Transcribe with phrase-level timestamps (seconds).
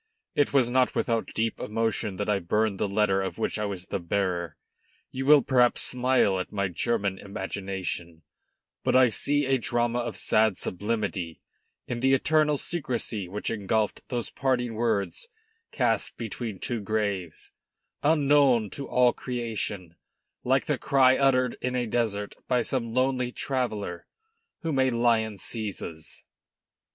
[0.33, 3.85] It was not without deep emotion that I burned the letter of which I was
[3.85, 4.57] the bearer.
[5.11, 8.23] You will perhaps smile at my German imagination,
[8.83, 11.39] but I see a drama of sad sublimity
[11.85, 15.27] in the eternal secrecy which engulfed those parting words
[15.71, 17.51] cast between two graves,
[18.01, 19.97] unknown to all creation,
[20.43, 24.07] like the cry uttered in a desert by some lonely traveller
[24.63, 26.23] whom a lion seizes."